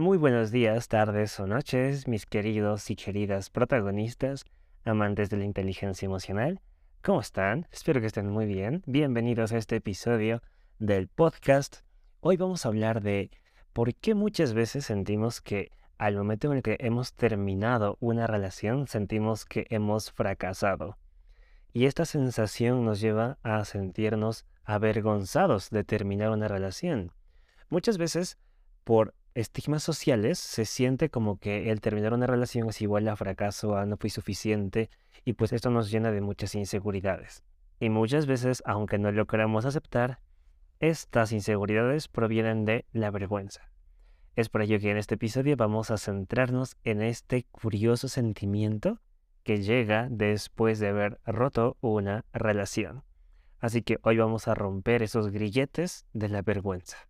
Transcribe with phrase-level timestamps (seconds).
[0.00, 4.46] Muy buenos días, tardes o noches, mis queridos y queridas protagonistas,
[4.82, 6.62] amantes de la inteligencia emocional.
[7.02, 7.68] ¿Cómo están?
[7.70, 8.82] Espero que estén muy bien.
[8.86, 10.40] Bienvenidos a este episodio
[10.78, 11.80] del podcast.
[12.20, 13.30] Hoy vamos a hablar de
[13.74, 18.86] por qué muchas veces sentimos que al momento en el que hemos terminado una relación
[18.86, 20.96] sentimos que hemos fracasado.
[21.74, 27.12] Y esta sensación nos lleva a sentirnos avergonzados de terminar una relación.
[27.68, 28.38] Muchas veces,
[28.82, 33.76] por estigmas sociales, se siente como que el terminar una relación es igual a fracaso,
[33.76, 34.90] a no fui suficiente,
[35.24, 37.42] y pues esto nos llena de muchas inseguridades.
[37.78, 40.20] Y muchas veces, aunque no lo queramos aceptar,
[40.80, 43.70] estas inseguridades provienen de la vergüenza.
[44.36, 49.00] Es por ello que en este episodio vamos a centrarnos en este curioso sentimiento
[49.42, 53.02] que llega después de haber roto una relación.
[53.58, 57.09] Así que hoy vamos a romper esos grilletes de la vergüenza.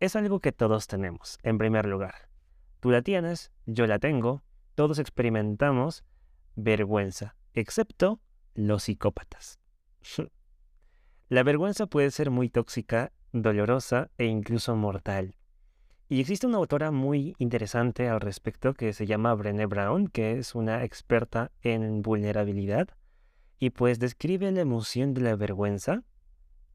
[0.00, 2.28] Es algo que todos tenemos, en primer lugar.
[2.78, 4.44] Tú la tienes, yo la tengo,
[4.76, 6.04] todos experimentamos
[6.54, 8.20] vergüenza, excepto
[8.54, 9.58] los psicópatas.
[11.28, 15.34] la vergüenza puede ser muy tóxica, dolorosa e incluso mortal.
[16.08, 20.54] Y existe una autora muy interesante al respecto que se llama Brené Brown, que es
[20.54, 22.88] una experta en vulnerabilidad,
[23.58, 26.04] y pues describe la emoción de la vergüenza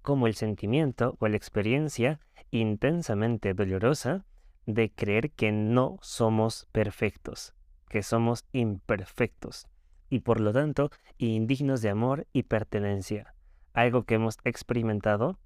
[0.04, 2.20] como el sentimiento o la experiencia
[2.52, 4.26] intensamente dolorosa
[4.68, 7.56] de creer que no somos perfectos,
[7.90, 9.68] que somos imperfectos
[10.10, 13.34] y por lo tanto indignos de amor y pertenencia,
[13.74, 15.40] algo que hemos experimentado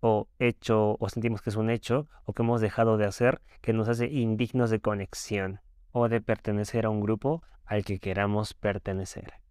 [0.00, 3.72] o hecho o sentimos que es un hecho o que hemos dejado de hacer que
[3.72, 5.60] nos hace indignos de conexión
[5.92, 9.41] o de pertenecer a un grupo al que queramos pertenecer.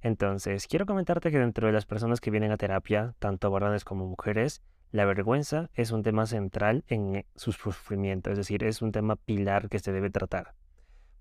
[0.00, 4.06] Entonces, quiero comentarte que dentro de las personas que vienen a terapia, tanto varones como
[4.06, 9.16] mujeres, la vergüenza es un tema central en su sufrimiento, es decir, es un tema
[9.16, 10.54] pilar que se debe tratar.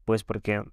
[0.06, 0.64] Pues porque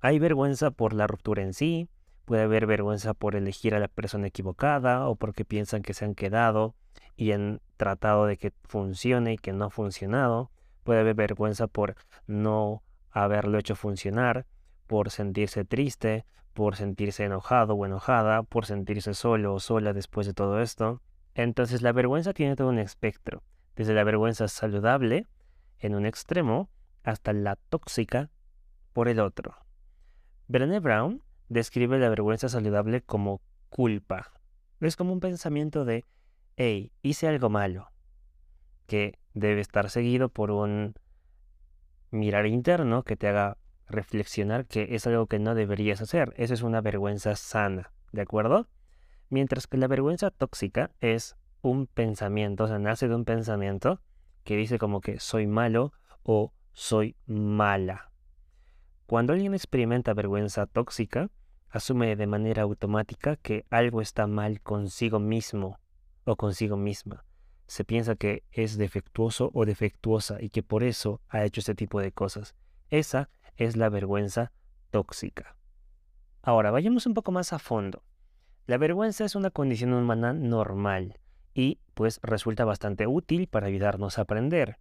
[0.00, 1.88] hay vergüenza por la ruptura en sí,
[2.24, 6.14] Puede haber vergüenza por elegir a la persona equivocada o porque piensan que se han
[6.14, 6.74] quedado
[7.16, 10.50] y han tratado de que funcione y que no ha funcionado.
[10.84, 11.96] Puede haber vergüenza por
[12.26, 14.46] no haberlo hecho funcionar,
[14.86, 20.34] por sentirse triste, por sentirse enojado o enojada, por sentirse solo o sola después de
[20.34, 21.02] todo esto.
[21.34, 23.42] Entonces la vergüenza tiene todo un espectro,
[23.76, 25.26] desde la vergüenza saludable
[25.80, 26.70] en un extremo
[27.02, 28.30] hasta la tóxica
[28.92, 29.56] por el otro.
[30.46, 34.32] Brené Brown describe la vergüenza saludable como culpa.
[34.80, 36.04] Es como un pensamiento de,
[36.56, 37.90] hey, hice algo malo,
[38.86, 40.94] que debe estar seguido por un
[42.10, 43.56] mirar interno que te haga
[43.88, 46.32] reflexionar que es algo que no deberías hacer.
[46.36, 48.68] Eso es una vergüenza sana, ¿de acuerdo?
[49.30, 54.00] Mientras que la vergüenza tóxica es un pensamiento, o sea, nace de un pensamiento
[54.44, 55.92] que dice como que soy malo
[56.22, 58.10] o soy mala.
[59.06, 61.30] Cuando alguien experimenta vergüenza tóxica,
[61.70, 65.78] asume de manera automática que algo está mal consigo mismo
[66.24, 67.24] o consigo misma.
[67.66, 72.00] Se piensa que es defectuoso o defectuosa y que por eso ha hecho este tipo
[72.00, 72.54] de cosas.
[72.90, 74.52] Esa es la vergüenza
[74.90, 75.56] tóxica.
[76.42, 78.02] Ahora, vayamos un poco más a fondo.
[78.66, 81.18] La vergüenza es una condición humana normal
[81.54, 84.78] y pues resulta bastante útil para ayudarnos a aprender.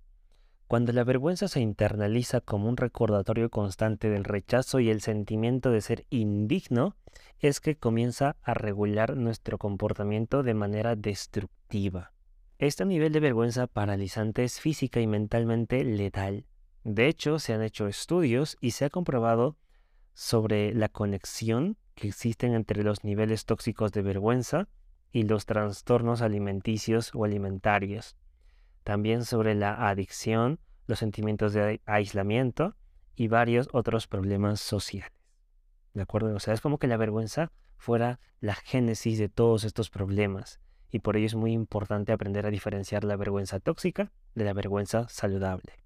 [0.67, 5.81] Cuando la vergüenza se internaliza como un recordatorio constante del rechazo y el sentimiento de
[5.81, 6.95] ser indigno,
[7.39, 12.12] es que comienza a regular nuestro comportamiento de manera destructiva.
[12.57, 16.45] Este nivel de vergüenza paralizante es física y mentalmente letal.
[16.83, 19.57] De hecho, se han hecho estudios y se ha comprobado
[20.13, 24.67] sobre la conexión que existen entre los niveles tóxicos de vergüenza
[25.11, 28.17] y los trastornos alimenticios o alimentarios
[28.83, 32.75] también sobre la adicción, los sentimientos de aislamiento
[33.15, 35.11] y varios otros problemas sociales.
[35.94, 36.35] ¿De acuerdo?
[36.35, 41.00] O sea, es como que la vergüenza fuera la génesis de todos estos problemas y
[41.00, 45.82] por ello es muy importante aprender a diferenciar la vergüenza tóxica de la vergüenza saludable.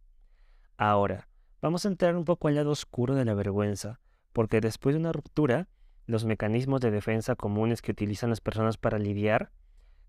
[0.78, 1.28] Ahora,
[1.60, 4.00] vamos a entrar un poco al lado oscuro de la vergüenza,
[4.32, 5.68] porque después de una ruptura,
[6.06, 9.52] los mecanismos de defensa comunes que utilizan las personas para lidiar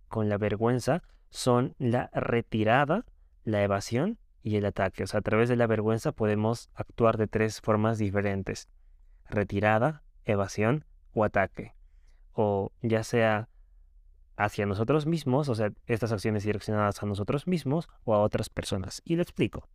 [0.09, 3.07] con la vergüenza son la retirada,
[3.45, 5.05] la evasión y el ataque.
[5.05, 8.69] O sea, a través de la vergüenza podemos actuar de tres formas diferentes.
[9.29, 10.85] Retirada, evasión
[11.15, 11.75] o ataque.
[12.33, 13.49] O ya sea
[14.37, 19.01] hacia nosotros mismos, o sea, estas acciones direccionadas a nosotros mismos o a otras personas.
[19.05, 19.67] Y lo explico.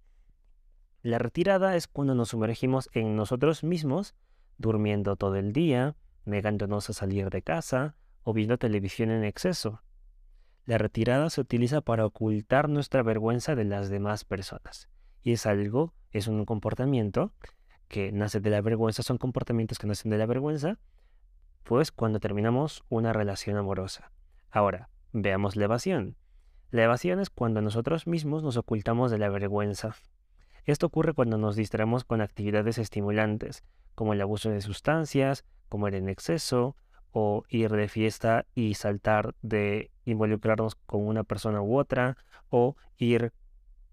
[1.03, 4.15] La retirada es cuando nos sumergimos en nosotros mismos,
[4.57, 9.81] durmiendo todo el día, negándonos a salir de casa o viendo televisión en exceso.
[10.65, 14.87] La retirada se utiliza para ocultar nuestra vergüenza de las demás personas.
[15.21, 17.33] Y es algo, es un comportamiento
[17.89, 20.79] que nace de la vergüenza, son comportamientos que nacen de la vergüenza,
[21.63, 24.13] pues cuando terminamos una relación amorosa.
[24.49, 26.15] Ahora, veamos la evasión.
[26.71, 29.97] La evasión es cuando nosotros mismos nos ocultamos de la vergüenza.
[30.65, 33.63] Esto ocurre cuando nos distraemos con actividades estimulantes,
[33.95, 36.77] como el abuso de sustancias, comer en exceso,
[37.11, 42.17] o ir de fiesta y saltar de involucrarnos con una persona u otra,
[42.49, 43.33] o ir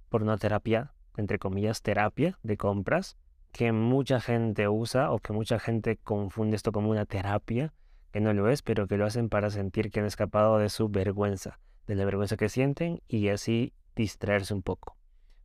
[0.09, 3.17] por una terapia, entre comillas, terapia de compras,
[3.53, 7.75] que mucha gente usa o que mucha gente confunde esto como una terapia,
[8.13, 10.89] que no lo es, pero que lo hacen para sentir que han escapado de su
[10.89, 11.59] vergüenza,
[11.89, 15.00] de la vergüenza que sienten y así distraerse un poco.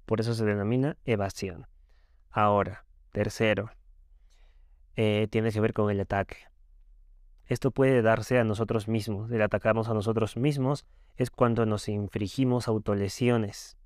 [0.05, 1.67] Por eso se denomina evasión.
[2.29, 3.71] Ahora, tercero,
[4.95, 6.37] eh, tiene que ver con el ataque.
[7.47, 9.31] Esto puede darse a nosotros mismos.
[9.31, 10.85] El atacarnos a nosotros mismos
[11.15, 13.77] es cuando nos infringimos autolesiones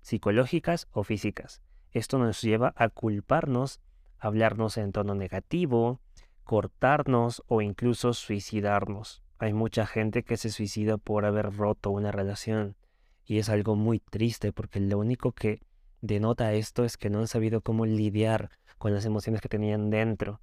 [0.00, 1.60] psicológicas o físicas.
[1.92, 3.80] Esto nos lleva a culparnos,
[4.18, 6.00] hablarnos en tono negativo,
[6.44, 9.22] cortarnos o incluso suicidarnos.
[9.38, 12.76] Hay mucha gente que se suicida por haber roto una relación
[13.24, 15.60] y es algo muy triste porque lo único que
[16.00, 20.40] denota esto es que no han sabido cómo lidiar con las emociones que tenían dentro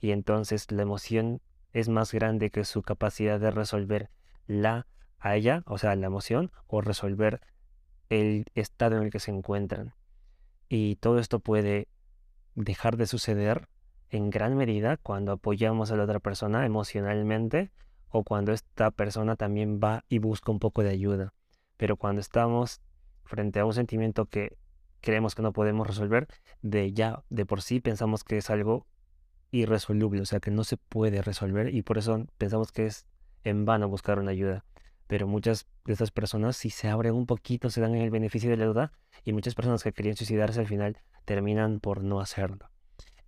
[0.00, 1.40] y entonces la emoción
[1.72, 4.10] es más grande que su capacidad de resolver
[4.46, 4.86] la
[5.18, 7.40] a ella, o sea, la emoción, o resolver
[8.10, 9.94] el estado en el que se encuentran.
[10.68, 11.88] Y todo esto puede
[12.54, 13.68] dejar de suceder
[14.10, 17.72] en gran medida cuando apoyamos a la otra persona emocionalmente
[18.08, 21.32] o cuando esta persona también va y busca un poco de ayuda.
[21.84, 22.80] Pero cuando estamos
[23.24, 24.56] frente a un sentimiento que
[25.02, 26.28] creemos que no podemos resolver,
[26.62, 28.86] de ya de por sí pensamos que es algo
[29.50, 33.04] irresoluble, o sea que no se puede resolver y por eso pensamos que es
[33.42, 34.64] en vano buscar una ayuda.
[35.08, 38.56] Pero muchas de estas personas, si se abren un poquito, se dan el beneficio de
[38.56, 38.92] la duda
[39.22, 40.96] y muchas personas que querían suicidarse al final
[41.26, 42.70] terminan por no hacerlo.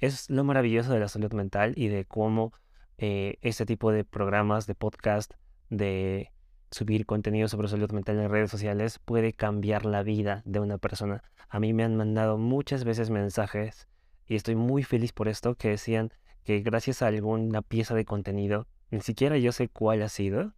[0.01, 2.55] Es lo maravilloso de la salud mental y de cómo
[2.97, 5.35] eh, este tipo de programas, de podcast,
[5.69, 6.33] de
[6.71, 11.23] subir contenido sobre salud mental en redes sociales puede cambiar la vida de una persona.
[11.49, 13.89] A mí me han mandado muchas veces mensajes
[14.27, 16.13] y estoy muy feliz por esto, que decían
[16.45, 20.55] que gracias a alguna pieza de contenido, ni siquiera yo sé cuál ha sido,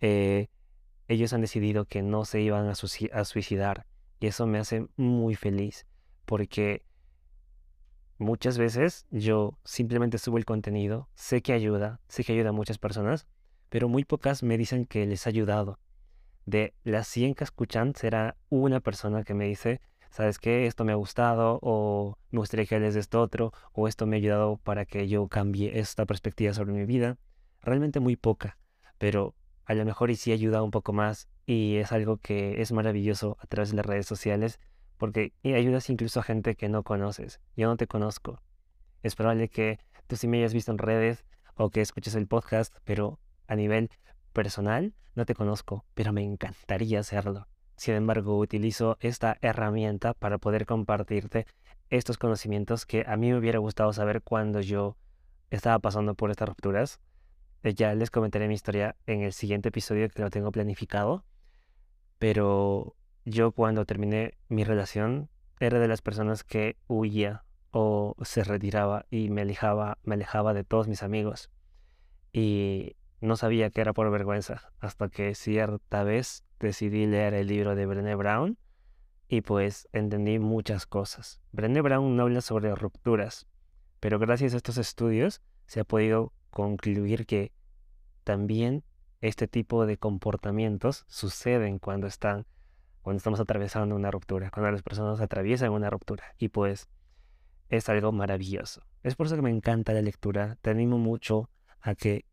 [0.00, 0.48] eh,
[1.08, 3.86] ellos han decidido que no se iban a, a suicidar.
[4.20, 5.86] Y eso me hace muy feliz,
[6.24, 6.84] porque
[8.18, 12.78] muchas veces yo simplemente subo el contenido, sé que ayuda, sé que ayuda a muchas
[12.78, 13.26] personas,
[13.74, 15.80] pero muy pocas me dicen que les ha ayudado.
[16.46, 19.80] De las 100 que escuchan, será una persona que me dice,
[20.10, 20.68] ¿sabes qué?
[20.68, 24.14] Esto me ha gustado o me gustaría que hables de esto otro o esto me
[24.14, 27.18] ha ayudado para que yo cambie esta perspectiva sobre mi vida.
[27.62, 28.58] Realmente muy poca,
[28.96, 29.34] pero
[29.64, 33.38] a lo mejor y sí ayuda un poco más y es algo que es maravilloso
[33.40, 34.60] a través de las redes sociales
[34.98, 37.40] porque ayudas incluso a gente que no conoces.
[37.56, 38.40] Yo no te conozco.
[39.02, 41.24] Es probable que tú sí me hayas visto en redes
[41.56, 43.90] o que escuches el podcast, pero a nivel
[44.32, 47.46] personal no te conozco, pero me encantaría hacerlo.
[47.76, 51.46] Sin embargo, utilizo esta herramienta para poder compartirte
[51.90, 54.96] estos conocimientos que a mí me hubiera gustado saber cuando yo
[55.50, 57.00] estaba pasando por estas rupturas.
[57.62, 61.24] Eh, ya les comentaré mi historia en el siguiente episodio que lo tengo planificado.
[62.18, 65.28] Pero yo cuando terminé mi relación
[65.60, 70.64] era de las personas que huía o se retiraba y me alejaba, me alejaba de
[70.64, 71.50] todos mis amigos.
[72.32, 77.74] Y no sabía que era por vergüenza hasta que cierta vez decidí leer el libro
[77.74, 78.58] de Brené Brown
[79.28, 81.40] y pues entendí muchas cosas.
[81.50, 83.46] Brené Brown no habla sobre rupturas,
[83.98, 87.52] pero gracias a estos estudios se ha podido concluir que
[88.24, 88.84] también
[89.22, 92.46] este tipo de comportamientos suceden cuando están
[93.00, 96.88] cuando estamos atravesando una ruptura, cuando las personas atraviesan una ruptura y pues
[97.68, 98.82] es algo maravilloso.
[99.02, 101.50] Es por eso que me encanta la lectura, te animo mucho
[101.80, 102.24] a que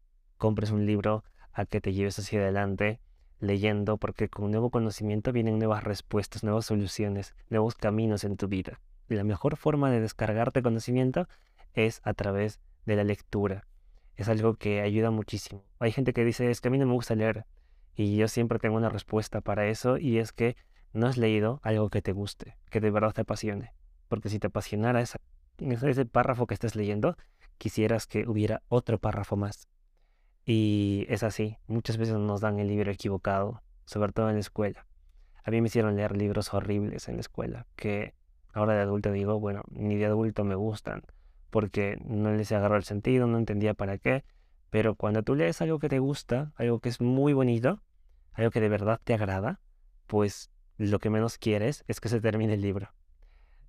[0.41, 2.99] compres un libro, a que te lleves hacia adelante
[3.39, 8.81] leyendo, porque con nuevo conocimiento vienen nuevas respuestas, nuevas soluciones, nuevos caminos en tu vida.
[9.07, 11.27] Y la mejor forma de descargarte conocimiento
[11.75, 13.67] es a través de la lectura.
[14.15, 15.63] Es algo que ayuda muchísimo.
[15.77, 17.45] Hay gente que dice, es que a mí no me gusta leer.
[17.95, 20.55] Y yo siempre tengo una respuesta para eso y es que
[20.91, 23.75] no has leído algo que te guste, que de verdad te apasione.
[24.07, 27.15] Porque si te apasionara ese párrafo que estás leyendo,
[27.59, 29.67] quisieras que hubiera otro párrafo más.
[30.45, 34.87] Y es así, muchas veces nos dan el libro equivocado, sobre todo en la escuela.
[35.43, 38.15] A mí me hicieron leer libros horribles en la escuela, que
[38.53, 41.03] ahora de adulto digo, bueno, ni de adulto me gustan,
[41.49, 44.23] porque no les agarró el sentido, no entendía para qué,
[44.69, 47.81] pero cuando tú lees algo que te gusta, algo que es muy bonito,
[48.33, 49.59] algo que de verdad te agrada,
[50.07, 52.91] pues lo que menos quieres es que se termine el libro.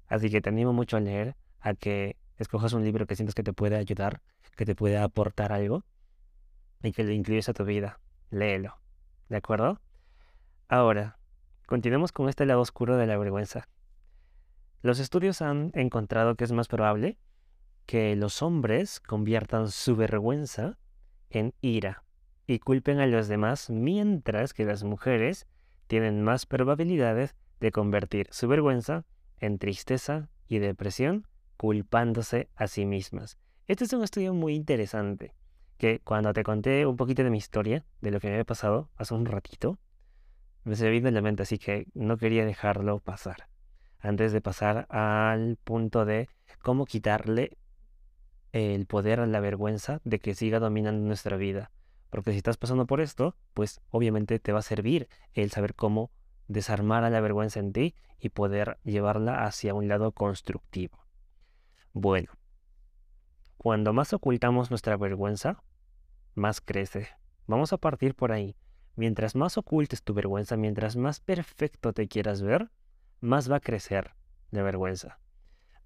[0.07, 3.43] Así que te animo mucho a leer, a que escojas un libro que sientas que
[3.43, 4.23] te puede ayudar,
[4.57, 5.85] que te puede aportar algo
[6.83, 8.01] y que lo incluyes a tu vida.
[8.31, 8.79] Léelo.
[9.29, 9.81] ¿De acuerdo?
[10.69, 11.19] Ahora,
[11.67, 13.69] continuemos con este lado oscuro de la vergüenza.
[14.83, 17.19] Los estudios han encontrado que es más probable
[17.87, 20.79] que los hombres conviertan su vergüenza
[21.31, 22.05] en ira
[22.47, 25.47] y culpen a los demás, mientras que las mujeres
[25.87, 29.05] tienen más probabilidades de convertir su vergüenza
[29.39, 33.39] en tristeza y depresión, culpándose a sí mismas.
[33.67, 35.35] Este es un estudio muy interesante,
[35.79, 38.91] que cuando te conté un poquito de mi historia, de lo que me había pasado
[38.97, 39.79] hace un ratito,
[40.65, 43.49] me se vino en la mente, así que no quería dejarlo pasar.
[43.99, 46.29] Antes de pasar al punto de
[46.63, 47.59] cómo quitarle
[48.53, 51.71] el poder a la vergüenza de que siga dominando nuestra vida.
[52.11, 56.11] Porque si estás pasando por esto, pues obviamente te va a servir el saber cómo
[56.47, 61.07] desarmar a la vergüenza en ti y poder llevarla hacia un lado constructivo.
[61.93, 62.31] Bueno,
[63.63, 65.63] cuando más ocultamos nuestra vergüenza,
[66.35, 67.11] más crece.
[67.47, 68.57] Vamos a partir por ahí.
[68.97, 72.73] Mientras más ocultes tu vergüenza, mientras más perfecto te quieras ver,
[73.21, 74.17] más va a crecer
[74.51, 75.21] la vergüenza.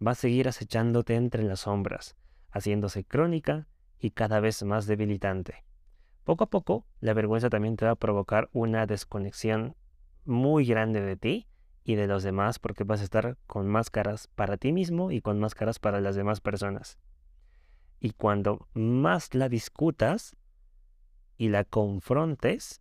[0.05, 2.17] Va a seguir acechándote entre las sombras,
[2.51, 3.69] haciéndose crónica
[3.99, 5.63] y cada vez más debilitante.
[6.25, 9.77] Poco a poco, la vergüenza también te va a provocar una desconexión
[10.25, 11.47] muy grande de ti
[11.85, 15.39] y de los demás porque vas a estar con máscaras para ti mismo y con
[15.39, 16.99] máscaras para las demás personas.
[18.01, 20.37] Y cuando más la discutas
[21.37, 22.81] y la confrontes,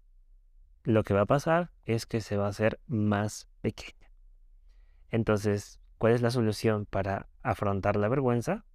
[0.84, 4.12] lo que va a pasar es que se va a hacer más pequeña.
[5.10, 8.66] Entonces, ¿cuál es la solución para afrontar la vergüenza?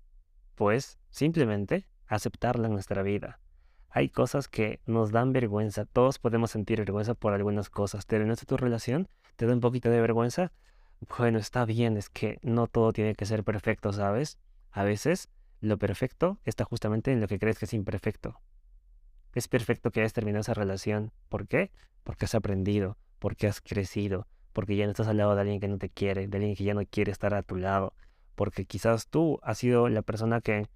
[0.55, 3.41] Pues simplemente aceptarla en nuestra vida.
[3.89, 5.85] Hay cosas que nos dan vergüenza.
[5.85, 8.07] Todos podemos sentir vergüenza por algunas cosas.
[8.07, 9.09] ¿Terminaste tu relación?
[9.37, 10.53] ¿Te da un poquito de vergüenza?
[11.19, 14.39] Bueno, está bien, es que no todo tiene que ser perfecto, ¿sabes?
[14.71, 15.29] A veces
[15.61, 18.41] lo perfecto está justamente en lo que crees que es imperfecto.
[19.35, 21.13] Es perfecto que hayas terminado esa relación.
[21.29, 21.71] ¿Por qué?
[22.03, 25.69] Porque has aprendido, porque has crecido, porque ya no estás al lado de alguien que
[25.69, 27.95] no te quiere, de alguien que ya no quiere estar a tu lado,
[28.35, 30.67] porque quizás tú has sido la persona que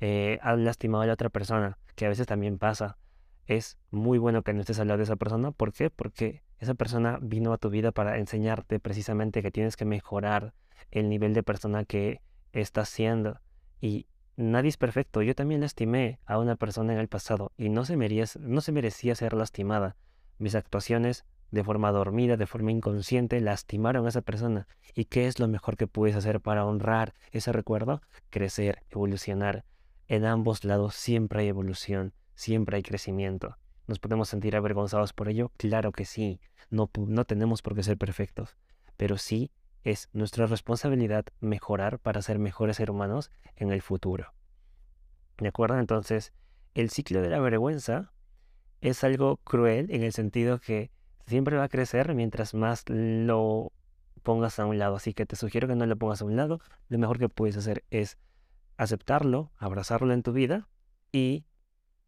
[0.00, 2.98] eh, ha lastimado a la otra persona, que a veces también pasa.
[3.46, 5.50] Es muy bueno que no estés al lado de esa persona.
[5.50, 5.90] ¿Por qué?
[5.90, 10.54] Porque esa persona vino a tu vida para enseñarte precisamente que tienes que mejorar
[10.90, 12.20] el nivel de persona que
[12.52, 13.40] estás siendo.
[13.80, 14.06] Y
[14.36, 15.22] nadie es perfecto.
[15.22, 18.72] Yo también lastimé a una persona en el pasado y no se merecía, no se
[18.72, 19.96] merecía ser lastimada.
[20.38, 24.66] Mis actuaciones de forma dormida, de forma inconsciente, lastimaron a esa persona.
[24.94, 28.02] ¿Y qué es lo mejor que puedes hacer para honrar ese recuerdo?
[28.30, 29.64] Crecer, evolucionar.
[30.08, 33.56] En ambos lados siempre hay evolución, siempre hay crecimiento.
[33.86, 35.52] ¿Nos podemos sentir avergonzados por ello?
[35.56, 36.40] Claro que sí.
[36.70, 38.56] No, no tenemos por qué ser perfectos.
[38.96, 39.50] Pero sí
[39.84, 44.32] es nuestra responsabilidad mejorar para ser mejores seres humanos en el futuro.
[45.38, 45.78] ¿De acuerdo?
[45.78, 46.32] Entonces,
[46.74, 48.12] el ciclo de la vergüenza
[48.80, 50.90] es algo cruel en el sentido que
[51.26, 53.72] siempre va a crecer mientras más lo
[54.22, 54.96] pongas a un lado.
[54.96, 56.60] Así que te sugiero que no lo pongas a un lado.
[56.88, 58.18] Lo mejor que puedes hacer es
[58.76, 60.68] aceptarlo, abrazarlo en tu vida
[61.12, 61.44] y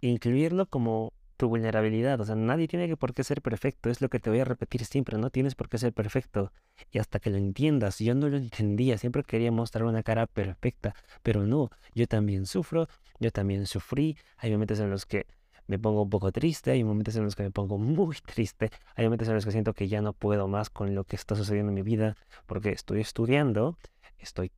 [0.00, 2.20] incluirlo como tu vulnerabilidad.
[2.20, 3.90] O sea, nadie tiene por qué ser perfecto.
[3.90, 5.18] Es lo que te voy a repetir siempre.
[5.18, 6.52] No tienes por qué ser perfecto.
[6.90, 8.98] Y hasta que lo entiendas, yo no lo entendía.
[8.98, 10.94] Siempre quería mostrar una cara perfecta.
[11.22, 12.88] Pero no, yo también sufro.
[13.20, 14.16] Yo también sufrí.
[14.38, 15.26] Hay momentos en los que
[15.66, 16.70] me pongo un poco triste.
[16.70, 18.70] Hay momentos en los que me pongo muy triste.
[18.94, 21.34] Hay momentos en los que siento que ya no puedo más con lo que está
[21.34, 22.16] sucediendo en mi vida.
[22.46, 23.78] Porque estoy estudiando.
[24.18, 24.50] Estoy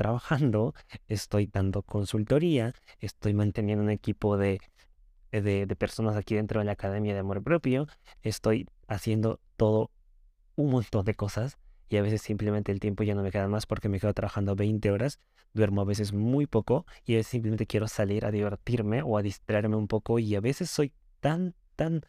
[0.00, 0.74] trabajando,
[1.08, 4.58] estoy dando consultoría, estoy manteniendo un equipo de
[5.32, 7.86] de, personas aquí dentro de la Academia de Amor Propio.
[8.22, 9.90] Estoy haciendo todo
[10.56, 11.58] un montón de cosas
[11.88, 14.54] y a veces simplemente el tiempo ya no me queda más porque me quedo trabajando
[14.54, 15.20] 20 horas,
[15.54, 19.22] duermo a veces muy poco y a veces simplemente quiero salir a divertirme o a
[19.22, 22.02] distraerme un poco y a veces soy tan, tan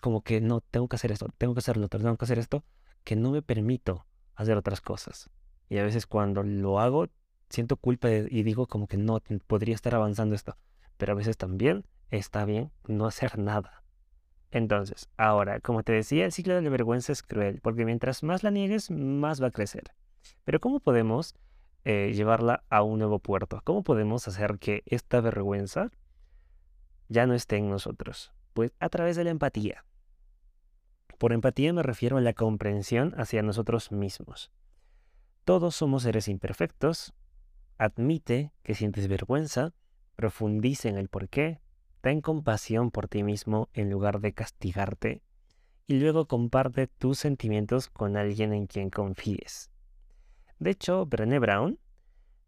[0.00, 2.64] como que no, tengo que hacer esto, tengo que hacerlo, tengo que hacer esto,
[3.04, 5.30] que no me permito hacer otras cosas.
[5.68, 7.08] Y a veces cuando lo hago,
[7.48, 10.56] siento culpa y digo como que no, podría estar avanzando esto.
[10.96, 13.82] Pero a veces también está bien no hacer nada.
[14.50, 18.42] Entonces, ahora, como te decía, el ciclo de la vergüenza es cruel, porque mientras más
[18.42, 19.94] la niegues, más va a crecer.
[20.44, 21.34] Pero ¿cómo podemos
[21.84, 23.62] eh, llevarla a un nuevo puerto?
[23.64, 25.90] ¿Cómo podemos hacer que esta vergüenza
[27.08, 28.32] ya no esté en nosotros?
[28.52, 29.86] Pues a través de la empatía.
[31.18, 34.52] Por empatía me refiero a la comprensión hacia nosotros mismos.
[35.44, 37.14] Todos somos seres imperfectos.
[37.78, 39.72] Admite que sientes vergüenza,
[40.14, 41.62] profundice en el por qué,
[42.02, 45.22] Ten compasión por ti mismo en lugar de castigarte
[45.86, 49.70] y luego comparte tus sentimientos con alguien en quien confíes.
[50.58, 51.78] De hecho, Brené Brown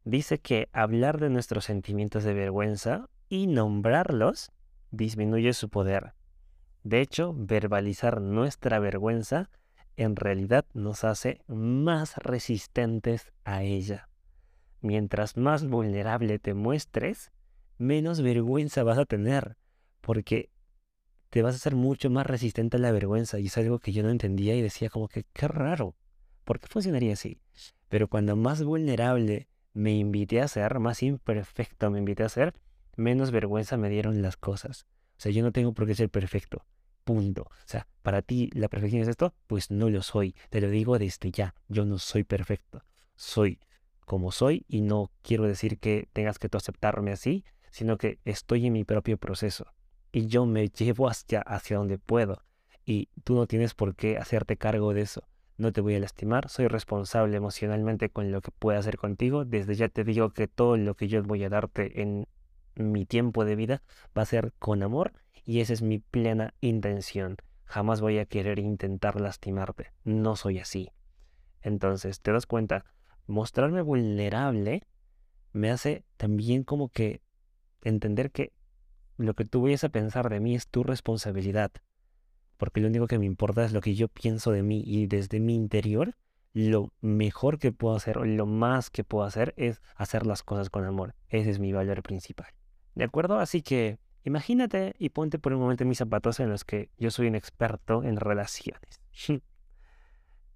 [0.04, 4.50] dice que hablar de nuestros sentimientos de vergüenza y nombrarlos
[4.90, 6.14] disminuye su poder.
[6.82, 9.50] De hecho, verbalizar nuestra vergüenza
[9.96, 14.08] en realidad nos hace más resistentes a ella.
[14.80, 17.30] Mientras más vulnerable te muestres,
[17.78, 19.56] menos vergüenza vas a tener,
[20.00, 20.50] porque
[21.30, 24.02] te vas a ser mucho más resistente a la vergüenza y es algo que yo
[24.02, 25.96] no entendía y decía como que qué raro,
[26.44, 27.40] ¿por qué funcionaría así?
[27.88, 32.54] Pero cuando más vulnerable me invité a ser, más imperfecto me invité a ser,
[32.96, 34.86] menos vergüenza me dieron las cosas.
[35.16, 36.64] O sea, yo no tengo por qué ser perfecto.
[37.04, 37.42] Punto.
[37.42, 40.34] O sea, para ti la perfección es esto, pues no lo soy.
[40.50, 41.54] Te lo digo desde ya.
[41.68, 42.82] Yo no soy perfecto.
[43.16, 43.58] Soy
[44.04, 48.66] como soy y no quiero decir que tengas que tú aceptarme así, sino que estoy
[48.66, 49.66] en mi propio proceso
[50.12, 52.40] y yo me llevo hacia, hacia donde puedo.
[52.86, 55.24] Y tú no tienes por qué hacerte cargo de eso.
[55.56, 59.44] No te voy a lastimar, soy responsable emocionalmente con lo que pueda hacer contigo.
[59.44, 62.28] Desde ya te digo que todo lo que yo voy a darte en
[62.76, 63.82] mi tiempo de vida
[64.16, 65.12] va a ser con amor
[65.44, 67.38] y esa es mi plena intención.
[67.64, 69.90] Jamás voy a querer intentar lastimarte.
[70.04, 70.92] No soy así.
[71.60, 72.84] Entonces, ¿te das cuenta?
[73.26, 74.86] Mostrarme vulnerable
[75.52, 77.24] me hace también como que
[77.84, 78.52] entender que
[79.16, 81.70] lo que tú vayas a pensar de mí es tu responsabilidad.
[82.56, 85.40] Porque lo único que me importa es lo que yo pienso de mí y desde
[85.40, 86.16] mi interior
[86.52, 90.70] lo mejor que puedo hacer o lo más que puedo hacer es hacer las cosas
[90.70, 91.14] con amor.
[91.28, 92.46] Ese es mi valor principal.
[92.94, 93.38] ¿De acuerdo?
[93.38, 97.10] Así que imagínate y ponte por un momento en mis zapatos en los que yo
[97.10, 99.00] soy un experto en relaciones.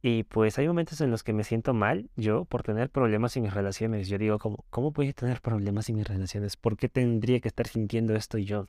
[0.00, 3.43] y pues hay momentos en los que me siento mal yo por tener problemas en
[3.43, 4.09] mis relaciones.
[4.09, 6.57] Yo digo, ¿cómo, ¿cómo a tener problemas en mis relaciones?
[6.57, 8.69] ¿Por qué tendría que estar sintiendo esto yo?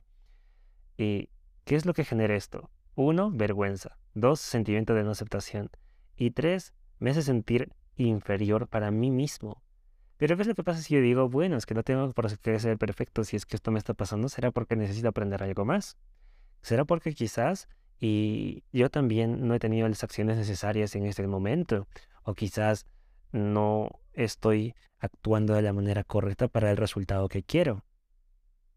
[0.96, 1.28] ¿Y
[1.64, 2.70] qué es lo que genera esto?
[2.96, 3.96] Uno, vergüenza.
[4.14, 5.70] Dos, sentimiento de no aceptación.
[6.16, 9.62] Y tres, me hace sentir inferior para mí mismo.
[10.16, 12.36] Pero ¿qué es lo que pasa si yo digo, bueno, es que no tengo por
[12.38, 14.28] qué ser perfecto si es que esto me está pasando?
[14.28, 15.96] ¿Será porque necesito aprender algo más?
[16.60, 17.68] ¿Será porque quizás
[18.00, 21.86] y yo también no he tenido las acciones necesarias en este momento?
[22.22, 22.86] O quizás
[23.30, 27.84] no estoy actuando de la manera correcta para el resultado que quiero.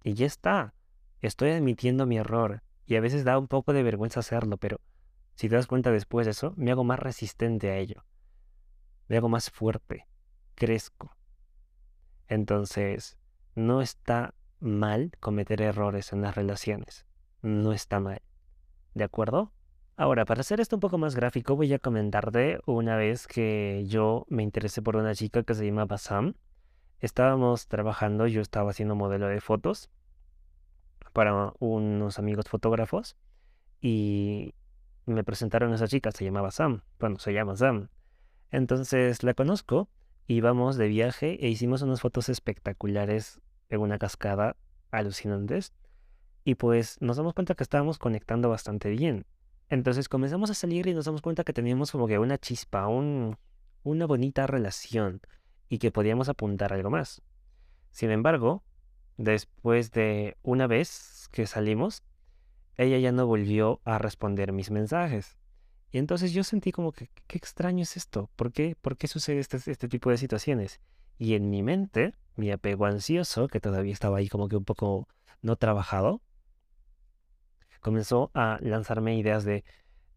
[0.03, 0.73] Y ya está.
[1.21, 2.63] Estoy admitiendo mi error.
[2.85, 4.81] Y a veces da un poco de vergüenza hacerlo, pero
[5.35, 8.03] si te das cuenta después de eso, me hago más resistente a ello.
[9.07, 10.05] Me hago más fuerte.
[10.55, 11.15] Crezco.
[12.27, 13.17] Entonces,
[13.55, 17.05] no está mal cometer errores en las relaciones.
[17.41, 18.21] No está mal.
[18.93, 19.51] ¿De acuerdo?
[19.95, 24.25] Ahora, para hacer esto un poco más gráfico, voy a comentarte una vez que yo
[24.29, 26.35] me interesé por una chica que se llamaba Sam.
[26.99, 29.89] Estábamos trabajando, yo estaba haciendo modelo de fotos
[31.11, 33.15] para unos amigos fotógrafos
[33.81, 34.55] y
[35.05, 36.81] me presentaron a esa chica, se llamaba Sam.
[36.99, 37.89] Bueno, se llama Sam.
[38.49, 39.89] Entonces la conozco
[40.27, 44.55] íbamos de viaje e hicimos unas fotos espectaculares en una cascada
[44.91, 45.73] alucinantes.
[46.43, 49.25] Y pues nos damos cuenta que estábamos conectando bastante bien.
[49.69, 53.37] Entonces comenzamos a salir y nos damos cuenta que teníamos como que una chispa, un,
[53.83, 55.21] una bonita relación
[55.69, 57.21] y que podíamos apuntar algo más.
[57.91, 58.63] Sin embargo,
[59.17, 62.03] después de una vez que salimos,
[62.75, 65.37] ella ya no volvió a responder mis mensajes.
[65.91, 69.39] Y entonces yo sentí como que, qué extraño es esto, ¿por qué, ¿Por qué sucede
[69.39, 70.81] este, este tipo de situaciones?
[71.19, 75.07] Y en mi mente, mi apego ansioso, que todavía estaba ahí como que un poco
[75.43, 76.21] no trabajado,
[77.83, 79.63] comenzó a lanzarme ideas de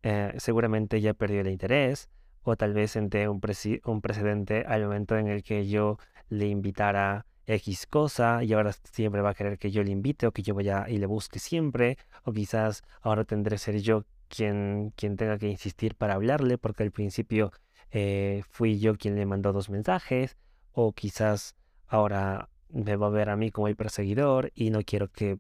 [0.03, 2.09] eh, seguramente ya perdió el interés,
[2.43, 5.99] o tal vez senté un, precedente al momento en el que yo
[6.29, 10.33] le invitara X cosa y ahora siempre va a querer que yo le invite o
[10.33, 14.93] que yo vaya y le busque siempre, o quizás ahora tendré que ser yo quien,
[14.97, 17.53] quien tenga que insistir para hablarle, porque al principio
[17.91, 20.37] eh, fui yo quien le mandó dos mensajes,
[20.73, 21.57] o quizás
[21.89, 25.39] ahora me va a ver a mí como el perseguidor y no quiero que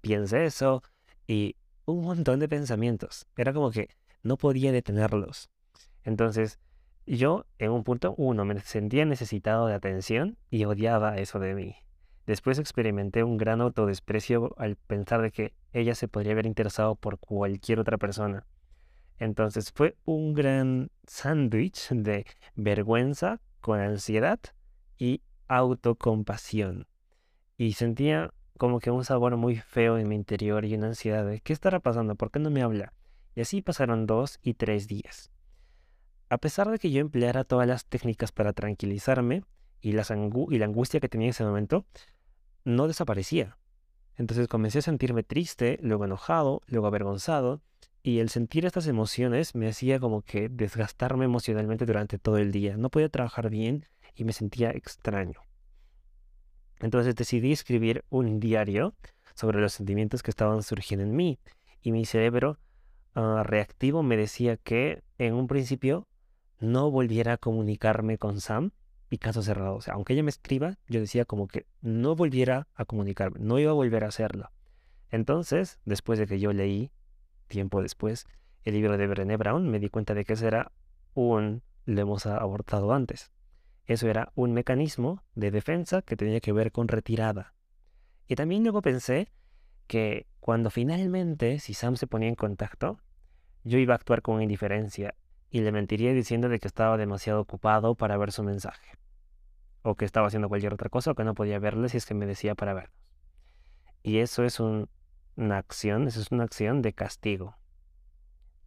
[0.00, 0.82] piense eso,
[1.28, 1.54] y
[1.90, 3.26] un montón de pensamientos.
[3.36, 3.88] Era como que
[4.22, 5.50] no podía detenerlos.
[6.04, 6.58] Entonces,
[7.06, 11.76] yo en un punto, uno, me sentía necesitado de atención y odiaba eso de mí.
[12.26, 17.18] Después experimenté un gran autodesprecio al pensar de que ella se podría haber interesado por
[17.18, 18.46] cualquier otra persona.
[19.18, 24.38] Entonces fue un gran sándwich de vergüenza con ansiedad
[24.98, 26.86] y autocompasión.
[27.58, 31.40] Y sentía como que un sabor muy feo en mi interior y una ansiedad de
[31.40, 32.14] ¿qué estará pasando?
[32.14, 32.92] ¿Por qué no me habla?
[33.34, 35.30] Y así pasaron dos y tres días.
[36.28, 39.44] A pesar de que yo empleara todas las técnicas para tranquilizarme
[39.80, 41.86] y, y la angustia que tenía en ese momento,
[42.62, 43.56] no desaparecía.
[44.16, 47.62] Entonces comencé a sentirme triste, luego enojado, luego avergonzado,
[48.02, 52.76] Y el sentir estas emociones me hacía como que desgastarme emocionalmente durante todo el día.
[52.76, 55.40] No podía trabajar bien y me sentía extraño.
[56.80, 58.94] Entonces decidí escribir un diario
[59.34, 61.38] sobre los sentimientos que estaban surgiendo en mí.
[61.82, 62.58] Y mi cerebro
[63.14, 66.06] ah, reactivo me decía que en un principio
[66.58, 68.72] no volviera a comunicarme con Sam
[69.08, 69.76] y caso cerrado.
[69.76, 73.58] O sea, aunque ella me escriba, yo decía como que no volviera a comunicarme, no
[73.58, 74.50] iba a volver a hacerlo.
[75.10, 76.90] Entonces, después de que yo leí,
[77.48, 78.26] tiempo después,
[78.62, 80.70] el libro de Brené Brown, me di cuenta de que ese era
[81.14, 83.30] un le hemos abortado antes.
[83.86, 87.54] Eso era un mecanismo de defensa que tenía que ver con retirada.
[88.28, 89.32] Y también luego pensé
[89.86, 93.00] que cuando finalmente, si Sam se ponía en contacto,
[93.64, 95.14] yo iba a actuar con indiferencia
[95.50, 98.96] y le mentiría diciendo de que estaba demasiado ocupado para ver su mensaje.
[99.82, 102.14] O que estaba haciendo cualquier otra cosa o que no podía verle si es que
[102.14, 102.96] me decía para vernos.
[104.02, 107.56] Y eso es una acción, eso es una acción de castigo.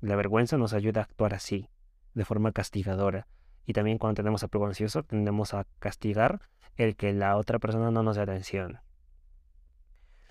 [0.01, 1.69] La vergüenza nos ayuda a actuar así,
[2.13, 3.27] de forma castigadora.
[3.65, 6.41] Y también cuando tenemos apego ansioso tendemos a castigar
[6.75, 8.79] el que la otra persona no nos dé atención.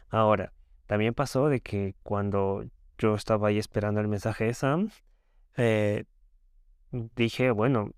[0.09, 0.53] Ahora,
[0.87, 2.64] también pasó de que cuando
[2.99, 4.90] yo estaba ahí esperando el mensaje de Sam,
[5.57, 6.05] eh,
[7.16, 7.92] dije, bueno,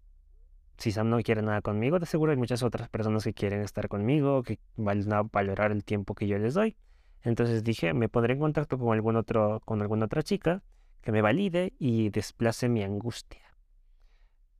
[0.79, 3.89] si Sam no quiere nada conmigo, de seguro hay muchas otras personas que quieren estar
[3.89, 6.77] conmigo, que van a valorar el tiempo que yo les doy.
[7.23, 10.63] Entonces dije, me pondré en contacto con algún otro, con alguna otra chica
[11.01, 13.54] que me valide y desplace mi angustia.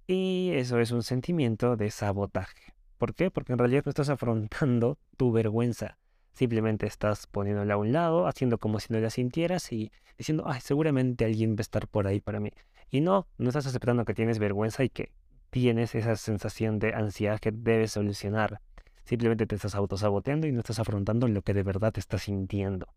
[0.07, 2.75] Y eso es un sentimiento de sabotaje.
[2.99, 3.31] ¿Por qué?
[3.31, 5.99] Porque en realidad no estás afrontando tu vergüenza.
[6.33, 10.61] Simplemente estás poniéndola a un lado, haciendo como si no la sintieras y diciendo, ay,
[10.61, 12.51] seguramente alguien va a estar por ahí para mí.
[12.91, 15.13] Y no, no estás aceptando que tienes vergüenza y que
[15.51, 18.61] tienes esa sensación de ansiedad que debes solucionar.
[19.05, 22.89] Simplemente te estás autosaboteando y no estás afrontando lo que de verdad te estás sintiendo.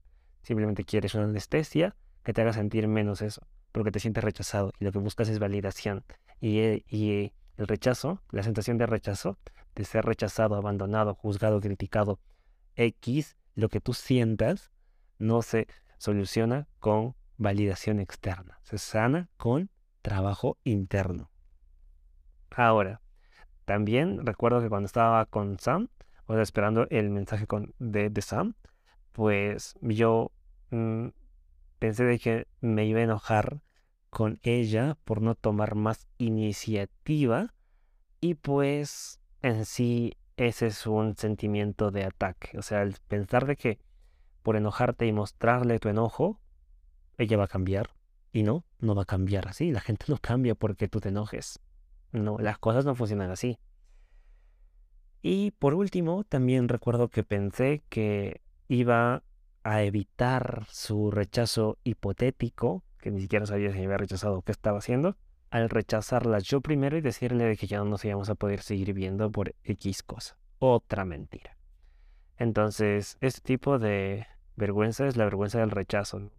[0.42, 1.96] Simplemente quieres una anestesia
[2.28, 5.40] que te haga sentir menos eso, porque te sientes rechazado y lo que buscas es
[5.40, 6.04] validación.
[6.42, 9.38] Y, eh, y el rechazo, la sensación de rechazo,
[9.76, 12.20] de ser rechazado, abandonado, juzgado, criticado,
[12.76, 14.74] X, lo que tú sientas,
[15.20, 19.70] no se soluciona con validación externa, se sana con
[20.02, 21.32] trabajo interno.
[22.58, 23.00] Ahora,
[23.64, 25.88] también recuerdo que cuando estaba con Sam,
[26.26, 28.56] o sea, esperando el mensaje con, de, Sam,
[29.14, 30.34] pues yo
[30.72, 31.08] mm,
[31.80, 33.62] pensé de que me iba a enojar
[34.10, 37.54] con ella por no tomar más iniciativa
[38.20, 42.58] y pues en sí ese es un sentimiento de ataque.
[42.58, 43.80] O sea, el pensar de que
[44.44, 46.40] por enojarte y mostrarle tu enojo,
[47.18, 47.90] ella va a cambiar.
[48.32, 49.72] Y no, no va a cambiar así.
[49.72, 51.60] La gente no cambia porque tú te enojes.
[52.12, 53.60] No, las cosas no funcionan así.
[55.22, 59.24] Y por último, también recuerdo que pensé que iba
[59.68, 64.78] a evitar su rechazo hipotético, que ni siquiera sabía si había rechazado o qué estaba
[64.78, 65.18] haciendo,
[65.50, 68.94] al rechazarla yo primero y decirle de que ya no nos íbamos a poder seguir
[68.94, 70.38] viendo por X cosa.
[70.60, 71.58] Otra mentira.
[72.38, 74.26] Entonces, este tipo de
[74.56, 76.32] vergüenza es la vergüenza del rechazo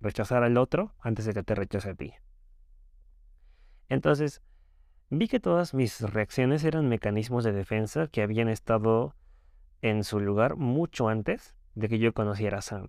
[0.00, 2.14] rechazar al otro antes de que te rechace a ti.
[3.90, 4.40] Entonces,
[5.10, 9.14] vi que todas mis reacciones eran mecanismos de defensa que habían estado
[9.82, 12.88] en su lugar mucho antes de que yo conociera a Sam.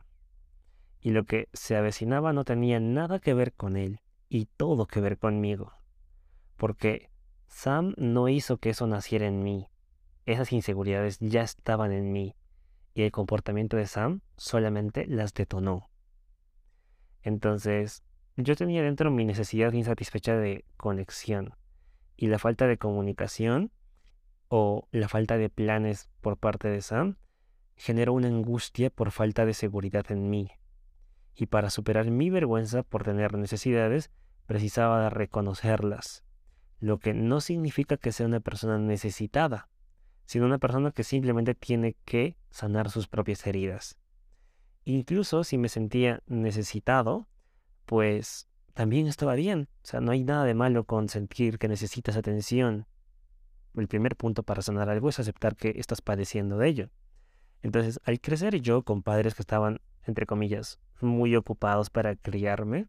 [1.00, 5.00] Y lo que se avecinaba no tenía nada que ver con él y todo que
[5.00, 5.74] ver conmigo.
[6.58, 7.12] Porque
[7.48, 9.68] Sam no hizo que eso naciera en mí.
[10.26, 12.36] Esas inseguridades ya estaban en mí.
[12.96, 15.90] Y el comportamiento de Sam solamente las detonó.
[17.22, 18.04] Entonces,
[18.38, 21.54] yo tenía dentro mi necesidad insatisfecha de conexión
[22.18, 23.72] y la falta de comunicación
[24.48, 27.18] o la falta de planes por parte de Sam
[27.80, 30.52] generó una angustia por falta de seguridad en mí.
[31.34, 34.12] Y para superar mi vergüenza por tener necesidades,
[34.46, 36.26] precisaba de reconocerlas,
[36.82, 39.70] lo que no significa que sea una persona necesitada,
[40.26, 43.98] sino una persona que simplemente tiene que sanar sus propias heridas.
[44.84, 47.30] Incluso si me sentía necesitado,
[47.86, 49.70] pues también estaba bien.
[49.84, 52.88] O sea, no hay nada de malo con sentir que necesitas atención.
[53.74, 56.90] El primer punto para sanar algo es aceptar que estás padeciendo de ello.
[57.62, 62.88] Entonces, al crecer yo con padres que estaban, entre comillas, muy ocupados para criarme,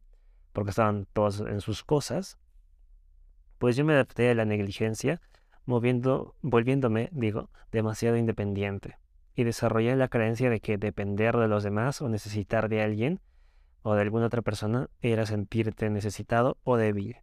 [0.52, 2.38] porque estaban todos en sus cosas,
[3.58, 5.20] pues yo me adapté a la negligencia,
[5.66, 8.98] moviendo, volviéndome, digo, demasiado independiente
[9.34, 13.20] y desarrollé la creencia de que depender de los demás o necesitar de alguien
[13.82, 17.16] o de alguna otra persona era sentirte necesitado o débil.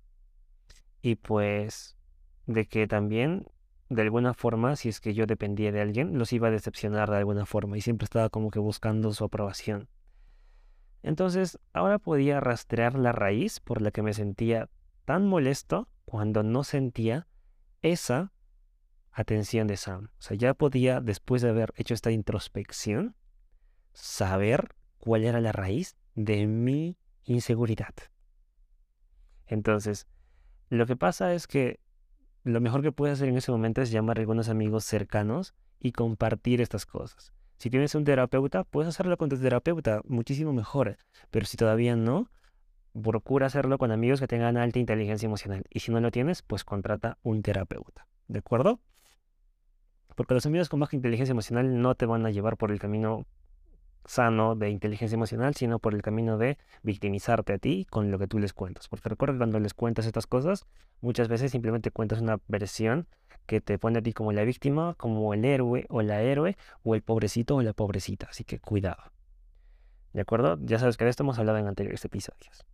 [1.01, 1.97] Y pues
[2.45, 3.45] de que también,
[3.89, 7.17] de alguna forma, si es que yo dependía de alguien, los iba a decepcionar de
[7.17, 9.87] alguna forma y siempre estaba como que buscando su aprobación.
[11.03, 14.69] Entonces, ahora podía rastrear la raíz por la que me sentía
[15.05, 17.27] tan molesto cuando no sentía
[17.81, 18.33] esa
[19.11, 20.09] atención de Sam.
[20.19, 23.15] O sea, ya podía, después de haber hecho esta introspección,
[23.93, 27.93] saber cuál era la raíz de mi inseguridad.
[29.45, 30.07] Entonces,
[30.69, 31.79] lo que pasa es que
[32.47, 35.91] lo mejor que puedes hacer en ese momento es llamar a algunos amigos cercanos y
[35.91, 37.33] compartir estas cosas.
[37.57, 40.97] Si tienes un terapeuta, puedes hacerlo con tu terapeuta, muchísimo mejor.
[41.29, 42.29] Pero si todavía no,
[43.01, 45.65] procura hacerlo con amigos que tengan alta inteligencia emocional.
[45.69, 48.07] Y si no lo tienes, pues contrata un terapeuta.
[48.27, 48.79] ¿De acuerdo?
[50.15, 53.25] Porque los amigos con baja inteligencia emocional no te van a llevar por el camino
[54.07, 58.27] sano de inteligencia emocional, sino por el camino de victimizarte a ti con lo que
[58.27, 58.87] tú les cuentas.
[58.87, 60.65] Porque recuerda cuando les cuentas estas cosas,
[61.01, 63.07] muchas veces simplemente cuentas una versión
[63.45, 66.95] que te pone a ti como la víctima, como el héroe o la héroe, o
[66.95, 68.27] el pobrecito o la pobrecita.
[68.29, 69.11] Así que cuidado.
[70.13, 70.57] ¿De acuerdo?
[70.61, 72.65] Ya sabes que de esto hemos hablado en anteriores episodios.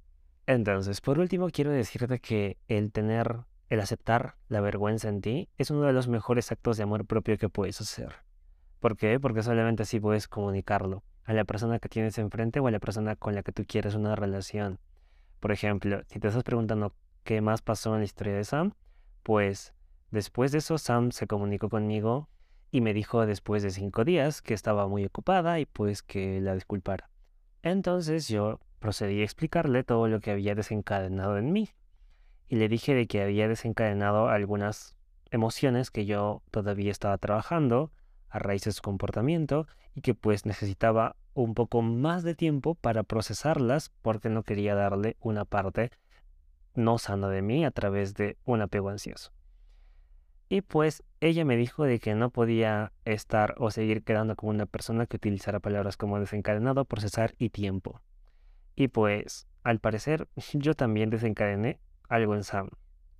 [0.45, 5.71] Entonces, por último, quiero decirte que el tener, el aceptar la vergüenza en ti es
[5.71, 8.13] uno de los mejores actos de amor propio que puedes hacer.
[8.79, 9.19] ¿Por qué?
[9.19, 13.15] Porque solamente así puedes comunicarlo a la persona que tienes enfrente o a la persona
[13.15, 14.79] con la que tú quieres una relación.
[15.39, 18.73] Por ejemplo, si te estás preguntando qué más pasó en la historia de Sam,
[19.23, 19.73] pues
[20.11, 22.29] después de eso Sam se comunicó conmigo
[22.71, 26.55] y me dijo después de cinco días que estaba muy ocupada y pues que la
[26.55, 27.09] disculpara.
[27.61, 31.69] Entonces yo procedí a explicarle todo lo que había desencadenado en mí
[32.49, 34.95] y le dije de que había desencadenado algunas
[35.31, 37.91] emociones que yo todavía estaba trabajando
[38.33, 43.03] a raíz de su comportamiento y que pues necesitaba un poco más de tiempo para
[43.03, 45.91] procesarlas porque no quería darle una parte
[46.73, 49.31] no sana de mí a través de un apego ansioso.
[50.49, 54.65] Y pues ella me dijo de que no podía estar o seguir quedando como una
[54.65, 58.01] persona que utilizara palabras como desencadenado, procesar y tiempo.
[58.75, 62.69] Y pues, al parecer, yo también desencadené algo en Sam.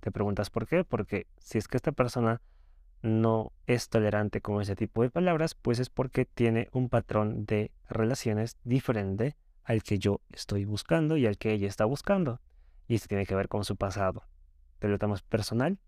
[0.00, 0.82] ¿Te preguntas por qué?
[0.82, 2.40] Porque si es que esta persona
[3.04, 7.70] no es tolerante con ese tipo de palabras, pues es porque tiene un patrón de
[7.86, 12.40] relaciones diferente al que yo estoy buscando y al que ella está buscando.
[12.88, 14.24] Y esto tiene que ver con su pasado.
[14.78, 15.78] ¿Te lo tomas personal?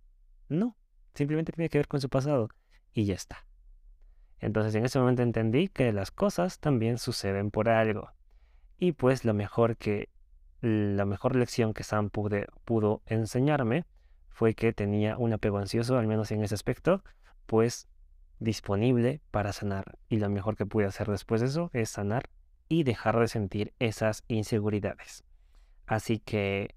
[0.50, 0.76] No,
[1.14, 2.50] simplemente tiene que ver con su pasado
[2.92, 3.46] y ya está.
[4.38, 8.10] Entonces en ese momento entendí que las cosas también suceden por algo.
[8.78, 10.10] Y pues lo mejor que
[10.60, 13.86] la mejor lección que Sam pudo enseñarme
[14.36, 17.02] fue que tenía un apego ansioso, al menos en ese aspecto,
[17.46, 17.88] pues
[18.38, 19.96] disponible para sanar.
[20.10, 22.28] Y lo mejor que pude hacer después de eso es sanar
[22.68, 25.24] y dejar de sentir esas inseguridades.
[25.86, 26.74] Así que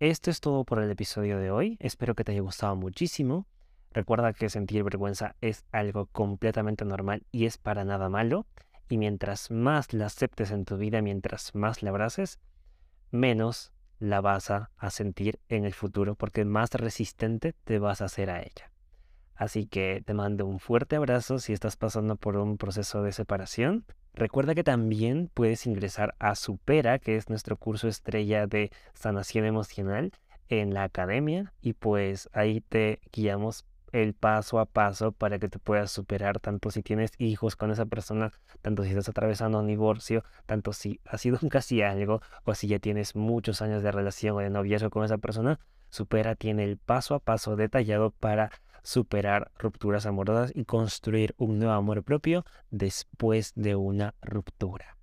[0.00, 1.76] esto es todo por el episodio de hoy.
[1.80, 3.46] Espero que te haya gustado muchísimo.
[3.90, 8.46] Recuerda que sentir vergüenza es algo completamente normal y es para nada malo.
[8.88, 12.40] Y mientras más la aceptes en tu vida, mientras más la abraces,
[13.10, 13.70] menos
[14.02, 18.40] la vas a, sentir en el futuro porque más resistente te vas a hacer a
[18.40, 18.72] ella.
[19.36, 23.84] Así que te mando un fuerte abrazo si estás pasando por un proceso de separación.
[24.12, 30.10] Recuerda que también puedes ingresar a Supera, que es nuestro curso estrella de sanación emocional
[30.48, 35.58] en la academia y pues ahí te guiamos el paso a paso para que te
[35.58, 40.24] puedas superar, tanto si tienes hijos con esa persona, tanto si estás atravesando un divorcio,
[40.46, 44.40] tanto si ha sido casi algo, o si ya tienes muchos años de relación o
[44.40, 48.50] de noviazgo con esa persona, supera tiene el paso a paso detallado para
[48.82, 54.96] superar rupturas amorosas y construir un nuevo amor propio después de una ruptura.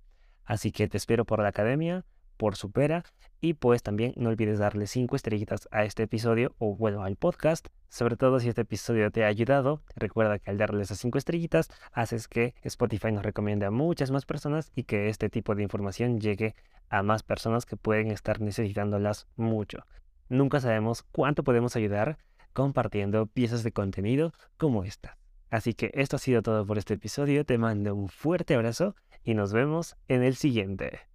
[0.44, 2.04] Así que te espero por la academia
[2.40, 3.04] por Supera.
[3.40, 7.68] Y pues también no olvides darle 5 estrellitas a este episodio o bueno al podcast.
[7.88, 9.82] Sobre todo si este episodio te ha ayudado.
[9.96, 14.26] Recuerda que al darle esas 5 estrellitas haces que Spotify nos recomiende a muchas más
[14.26, 16.54] personas y que este tipo de información llegue
[16.90, 19.86] a más personas que pueden estar necesitándolas mucho.
[20.28, 22.18] Nunca sabemos cuánto podemos ayudar
[22.52, 25.16] compartiendo piezas de contenido como esta.
[25.50, 27.44] Así que esto ha sido todo por este episodio.
[27.44, 31.09] Te mando un fuerte abrazo y nos vemos en el siguiente.